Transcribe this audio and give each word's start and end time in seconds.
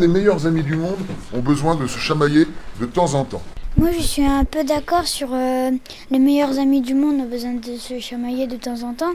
Les 0.00 0.08
meilleurs 0.08 0.46
amis 0.46 0.62
du 0.62 0.76
monde 0.76 0.96
ont 1.34 1.40
besoin 1.40 1.74
de 1.74 1.86
se 1.86 1.98
chamailler 1.98 2.46
de 2.80 2.86
temps 2.86 3.12
en 3.12 3.22
temps. 3.26 3.42
Moi, 3.76 3.90
je 3.94 4.00
suis 4.00 4.24
un 4.24 4.44
peu 4.44 4.64
d'accord 4.64 5.06
sur 5.06 5.28
euh, 5.34 5.72
les 6.10 6.18
meilleurs 6.18 6.58
amis 6.58 6.80
du 6.80 6.94
monde 6.94 7.20
ont 7.20 7.28
besoin 7.28 7.52
de 7.52 7.76
se 7.76 8.00
chamailler 8.00 8.46
de 8.46 8.56
temps 8.56 8.82
en 8.82 8.94
temps. 8.94 9.12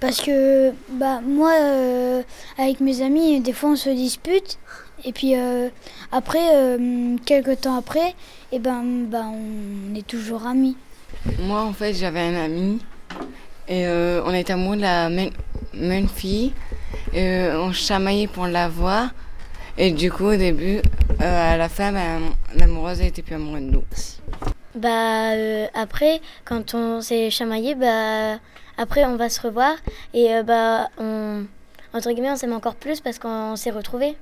Parce 0.00 0.22
que 0.22 0.70
bah, 0.92 1.20
moi, 1.20 1.52
euh, 1.60 2.22
avec 2.56 2.80
mes 2.80 3.02
amis, 3.02 3.42
des 3.42 3.52
fois 3.52 3.70
on 3.72 3.76
se 3.76 3.90
dispute. 3.90 4.58
Et 5.04 5.12
puis 5.12 5.36
euh, 5.36 5.68
après, 6.12 6.78
quelques 7.26 7.60
temps 7.60 7.76
après, 7.76 8.08
et 8.08 8.14
eh 8.52 8.58
ben, 8.58 8.82
bah, 9.10 9.24
on 9.26 9.94
est 9.94 10.06
toujours 10.06 10.46
amis. 10.46 10.78
Moi, 11.40 11.60
en 11.60 11.74
fait, 11.74 11.92
j'avais 11.92 12.20
un 12.20 12.42
ami. 12.42 12.78
Et 13.68 13.86
on 13.86 14.32
était 14.32 14.54
amoureux 14.54 14.76
de 14.76 14.80
la 14.80 15.10
même, 15.10 16.08
fille. 16.08 16.54
Et 17.12 17.50
on 17.54 17.70
chamaillait 17.72 18.28
pour 18.28 18.46
la 18.46 18.70
voir. 18.70 19.10
Et 19.78 19.90
du 19.90 20.10
coup, 20.12 20.26
au 20.26 20.36
début, 20.36 20.80
à 21.18 21.56
la 21.56 21.68
fin, 21.68 21.92
l'amoureuse 22.54 23.00
était 23.00 23.22
plus 23.22 23.36
amoureuse 23.36 23.62
de 23.62 23.70
nous. 23.70 23.84
Bah 24.74 25.32
euh, 25.32 25.66
après, 25.74 26.22
quand 26.46 26.74
on 26.74 27.02
s'est 27.02 27.30
chamaillé, 27.30 27.74
bah 27.74 28.38
après 28.78 29.04
on 29.04 29.16
va 29.16 29.28
se 29.28 29.38
revoir 29.38 29.76
et 30.14 30.32
euh, 30.34 30.42
bah 30.42 30.88
on 30.96 31.44
entre 31.92 32.10
guillemets 32.10 32.30
on 32.30 32.36
s'aime 32.36 32.54
encore 32.54 32.74
plus 32.76 33.00
parce 33.00 33.18
qu'on 33.18 33.54
s'est 33.54 33.70
retrouvés. 33.70 34.16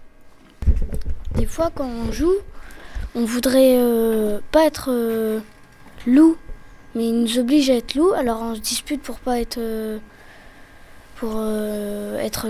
Des 1.37 1.47
fois 1.47 1.71
quand 1.73 1.87
on 1.87 2.11
joue, 2.11 2.35
on 3.15 3.25
voudrait 3.25 3.77
euh, 3.77 4.41
pas 4.51 4.65
être 4.67 4.91
loup, 6.05 6.37
mais 6.97 7.07
il 7.07 7.21
nous 7.21 7.39
oblige 7.39 7.71
à 7.71 7.77
être 7.77 7.95
loup, 7.95 8.12
alors 8.15 8.43
on 8.43 8.57
se 8.57 8.61
dispute 8.61 9.03
pour 9.03 9.21
pas 9.21 9.39
être 9.39 9.61
pour 11.14 11.41
être 12.19 12.48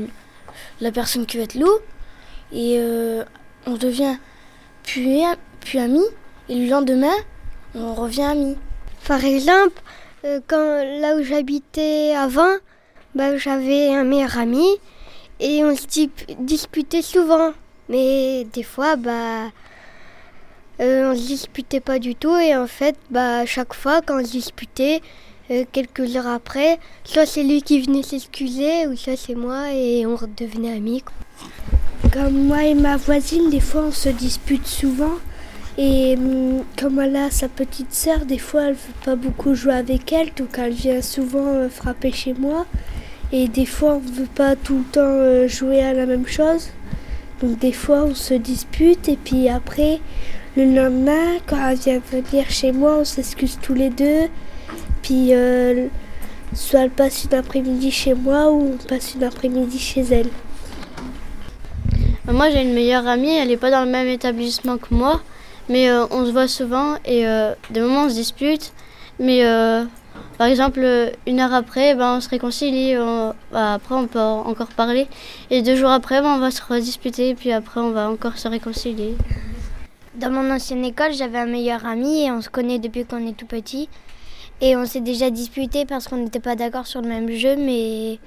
la 0.81 0.91
personne 0.91 1.27
qui 1.27 1.37
veut 1.37 1.43
être 1.43 1.55
loup 1.55 1.81
et 2.53 2.81
on 3.67 3.75
devient 3.75 4.17
puis 4.83 5.23
puis 5.61 5.79
amis 5.79 6.07
et 6.49 6.55
le 6.55 6.69
lendemain 6.69 7.15
on 7.75 7.95
revient 7.95 8.23
amis. 8.23 8.57
Par 9.07 9.25
exemple, 9.25 9.81
euh, 10.25 10.41
quand 10.47 10.83
là 11.01 11.17
où 11.17 11.23
j'habitais 11.23 12.15
avant, 12.17 12.57
bah, 13.15 13.37
j'avais 13.37 13.95
un 13.95 14.05
meilleur 14.05 14.39
ami 14.39 14.67
et 15.39 15.65
on 15.65 15.75
se 15.75 15.87
disputait 16.39 17.03
souvent. 17.03 17.53
Mais 17.89 18.45
des 18.53 18.63
fois, 18.63 18.97
bah, 18.97 19.47
euh, 20.81 21.13
on 21.13 21.17
se 21.17 21.27
disputait 21.27 21.81
pas 21.81 21.99
du 21.99 22.15
tout 22.15 22.37
et 22.37 22.55
en 22.55 22.67
fait, 22.67 22.97
bah, 23.11 23.47
chaque 23.47 23.75
fois 23.75 24.01
quand 24.03 24.21
on 24.21 24.25
se 24.25 24.33
disputait, 24.33 25.01
euh, 25.51 25.65
quelques 25.73 26.17
heures 26.17 26.29
après, 26.29 26.79
soit 27.05 27.27
c'est 27.27 27.43
lui 27.43 27.63
qui 27.63 27.81
venait 27.81 28.05
s'excuser 28.05 28.87
ou 28.87 28.97
soit 28.97 29.17
c'est 29.17 29.35
moi 29.35 29.73
et 29.73 30.07
on 30.07 30.15
redevenait 30.15 30.77
amis. 30.77 31.03
Comme 32.13 32.47
moi 32.47 32.65
et 32.65 32.75
ma 32.75 32.97
voisine, 32.97 33.51
des 33.51 33.61
fois 33.61 33.85
on 33.89 33.93
se 33.93 34.09
dispute 34.09 34.67
souvent 34.67 35.19
et 35.79 36.15
hum, 36.19 36.65
comme 36.79 36.99
elle 36.99 37.17
a 37.17 37.31
sa 37.31 37.49
petite 37.49 37.95
sœur, 37.95 38.27
des 38.27 38.39
fois 38.39 38.65
elle 38.65 38.75
veut 38.75 38.95
pas 39.05 39.17
beaucoup 39.17 39.55
jouer 39.55 39.75
avec 39.75 40.13
elle, 40.13 40.31
donc 40.37 40.59
elle 40.59 40.73
vient 40.73 41.01
souvent 41.03 41.47
euh, 41.47 41.69
frapper 41.69 42.13
chez 42.13 42.35
moi. 42.35 42.67
Et 43.33 43.49
des 43.49 43.65
fois 43.65 43.95
on 43.95 43.99
veut 43.99 44.29
pas 44.35 44.57
tout 44.57 44.79
le 44.79 44.85
temps 44.85 45.01
euh, 45.03 45.49
jouer 45.49 45.83
à 45.83 45.93
la 45.93 46.05
même 46.07 46.27
chose. 46.27 46.69
Donc 47.41 47.59
des 47.61 47.73
fois 47.73 48.05
on 48.05 48.15
se 48.15 48.35
dispute 48.35 49.09
et 49.09 49.17
puis 49.17 49.49
après 49.49 50.01
le 50.57 50.65
lendemain 50.65 51.39
quand 51.47 51.57
elle 51.69 51.79
vient 51.79 52.03
venir 52.13 52.51
chez 52.51 52.73
moi 52.73 52.99
on 53.01 53.05
s'excuse 53.05 53.59
tous 53.63 53.75
les 53.75 53.91
deux. 53.91 54.29
Puis 55.03 55.29
euh, 55.33 55.87
soit 56.53 56.81
elle 56.81 56.91
passe 56.91 57.25
une 57.25 57.39
après-midi 57.39 57.91
chez 57.91 58.15
moi 58.15 58.51
ou 58.53 58.75
on 58.75 58.87
passe 58.89 59.15
une 59.15 59.25
après-midi 59.25 59.79
chez 59.79 60.03
elle. 60.11 60.29
Moi 62.29 62.51
j'ai 62.51 62.63
une 62.63 62.75
meilleure 62.75 63.07
amie, 63.07 63.35
elle 63.35 63.49
n'est 63.49 63.57
pas 63.57 63.71
dans 63.71 63.85
le 63.85 63.91
même 63.91 64.09
établissement 64.09 64.79
que 64.79 64.95
moi. 64.95 65.21
Mais 65.71 65.89
euh, 65.89 66.05
on 66.11 66.27
se 66.27 66.33
voit 66.33 66.49
souvent 66.49 66.97
et 67.05 67.29
euh, 67.29 67.55
des 67.71 67.81
moments 67.81 68.05
on 68.05 68.09
se 68.09 68.15
dispute. 68.15 68.73
Mais 69.21 69.45
euh, 69.45 69.85
par 70.37 70.49
exemple, 70.49 70.81
une 71.29 71.39
heure 71.39 71.55
après, 71.55 71.95
ben, 71.95 72.17
on 72.17 72.21
se 72.21 72.29
réconcilie. 72.29 72.97
Bah, 73.53 73.75
après, 73.75 73.95
on 73.95 74.09
peut 74.09 74.19
encore 74.19 74.69
parler. 74.69 75.07
Et 75.51 75.63
deux 75.63 75.77
jours 75.77 75.91
après, 75.91 76.21
ben, 76.23 76.35
on 76.35 76.39
va 76.39 76.51
se 76.51 76.61
redisputer. 76.63 77.29
Et 77.29 77.35
puis 77.37 77.53
après, 77.53 77.81
on 77.81 77.91
va 77.91 78.11
encore 78.11 78.37
se 78.37 78.49
réconcilier. 78.49 79.15
Dans 80.17 80.31
mon 80.31 80.51
ancienne 80.51 80.85
école, 80.85 81.13
j'avais 81.13 81.39
un 81.39 81.47
meilleur 81.47 81.87
ami 81.87 82.25
et 82.25 82.33
on 82.33 82.43
se 82.43 82.49
connaît 82.49 82.81
depuis 82.81 83.05
qu'on 83.05 83.25
est 83.27 83.37
tout 83.37 83.47
petit. 83.47 83.89
Et 84.61 84.77
on 84.77 84.87
s'est 84.87 85.01
déjà 85.01 85.31
disputé 85.31 85.85
parce 85.85 86.09
qu'on 86.09 86.17
n'était 86.17 86.41
pas 86.41 86.57
d'accord 86.57 86.87
sur 86.89 87.01
le 87.01 87.09
même 87.09 87.31
jeu. 87.31 87.55
Mais 87.57 88.19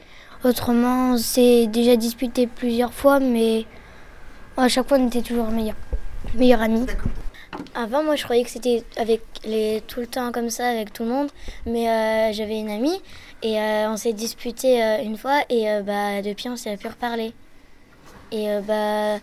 autrement, 0.46 1.14
on 1.14 1.18
s'est 1.18 1.68
déjà 1.68 1.98
disputé 1.98 2.48
plusieurs 2.48 2.94
fois. 2.94 3.20
Mais 3.20 3.66
à 4.58 4.68
chaque 4.68 4.88
fois, 4.88 4.98
on 4.98 5.08
était 5.08 5.22
toujours 5.22 5.48
meilleur, 5.48 5.76
meilleur 6.36 6.62
ami. 6.62 6.86
Avant, 7.76 8.04
moi, 8.04 8.16
je 8.16 8.24
croyais 8.24 8.44
que 8.44 8.50
c'était 8.50 8.84
avec 8.98 9.22
les 9.46 9.82
tout 9.88 10.00
le 10.00 10.08
temps 10.08 10.32
comme 10.32 10.50
ça 10.50 10.68
avec 10.68 10.94
tout 10.94 11.04
le 11.04 11.10
monde, 11.10 11.30
mais 11.66 11.90
euh, 11.90 12.34
j'avais 12.34 12.60
une 12.60 12.70
amie 12.70 13.02
et 13.42 13.60
euh, 13.60 13.90
on 13.90 13.98
s'est 13.98 14.14
disputé 14.14 14.84
euh, 14.84 15.04
une 15.04 15.18
fois 15.18 15.42
et 15.50 15.66
bah 15.82 16.22
depuis 16.22 16.50
on 16.50 16.56
s'est 16.56 16.78
plus 16.78 16.90
reparler. 16.90 17.34
Et 18.32 18.48
bah 18.68 19.20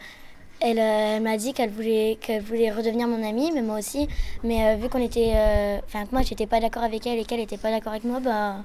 elle, 0.61 0.79
elle 0.79 1.23
m'a 1.23 1.37
dit 1.37 1.53
qu'elle 1.53 1.71
voulait 1.71 2.19
qu'elle 2.21 2.43
voulait 2.43 2.71
redevenir 2.71 3.09
mon 3.09 3.27
amie, 3.27 3.51
mais 3.53 3.63
moi 3.63 3.79
aussi. 3.79 4.09
Mais 4.45 4.77
vu 4.77 4.89
qu'on 4.89 5.03
était, 5.03 5.33
enfin 5.87 6.07
que 6.07 6.13
moi 6.13 6.23
j'étais 6.23 6.47
pas 6.47 6.61
d'accord 6.61 6.85
avec 6.85 7.07
elle 7.07 7.19
et 7.19 7.25
qu'elle 7.25 7.41
était 7.41 7.57
pas 7.59 7.71
d'accord 7.71 7.93
avec 7.93 8.05
moi, 8.05 8.21
bah 8.21 8.57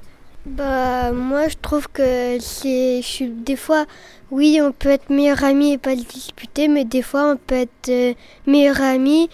bah 0.45 1.11
moi 1.11 1.47
je 1.47 1.55
trouve 1.59 1.87
que 1.89 2.37
c'est 2.39 3.01
je 3.01 3.25
des 3.25 3.55
fois 3.55 3.85
oui 4.29 4.59
on 4.61 4.71
peut 4.71 4.89
être 4.89 5.09
meilleur 5.09 5.43
ami 5.43 5.73
et 5.73 5.77
pas 5.79 5.95
se 5.95 6.03
disputer 6.03 6.67
mais 6.67 6.85
des 6.85 7.01
fois 7.01 7.31
on 7.31 7.37
peut 7.37 7.55
être 7.55 8.15
meilleur 8.45 8.79
ami 8.79 9.29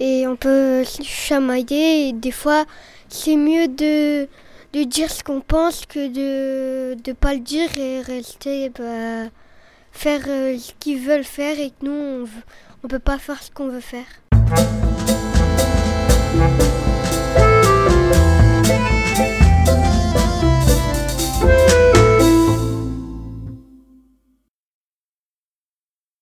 et 0.00 0.26
on 0.26 0.36
peut 0.36 0.84
chamailler. 0.84 2.08
Et 2.08 2.12
des 2.12 2.30
fois, 2.30 2.64
c'est 3.08 3.36
mieux 3.36 3.68
de, 3.68 4.28
dire 4.84 5.10
ce 5.10 5.24
qu'on 5.24 5.40
pense 5.40 5.86
que 5.86 6.08
de 6.08 6.96
ne 7.06 7.12
pas 7.12 7.34
le 7.34 7.40
dire 7.40 7.76
et 7.76 8.00
rester 8.00 8.70
bah, 8.70 9.28
faire 9.92 10.22
euh, 10.28 10.56
ce 10.58 10.72
qu'ils 10.78 11.00
veulent 11.00 11.24
faire 11.24 11.58
et 11.58 11.70
que 11.70 11.84
nous, 11.84 11.92
on 11.92 12.26
ne 12.84 12.88
peut 12.88 12.98
pas 12.98 13.18
faire 13.18 13.42
ce 13.42 13.50
qu'on 13.50 13.68
veut 13.68 13.80
faire. 13.80 14.87